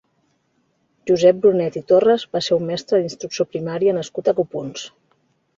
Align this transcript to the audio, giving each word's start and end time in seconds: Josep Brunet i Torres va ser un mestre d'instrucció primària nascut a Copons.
Josep 1.11 1.41
Brunet 1.43 1.77
i 1.83 1.83
Torres 1.93 2.25
va 2.37 2.43
ser 2.47 2.57
un 2.63 2.65
mestre 2.71 3.03
d'instrucció 3.05 3.47
primària 3.53 3.97
nascut 3.99 4.33
a 4.33 4.37
Copons. 4.41 4.89